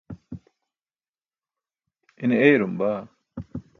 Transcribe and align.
Ine 2.23 2.35
eyarum 2.45 2.73
baa. 2.79 3.01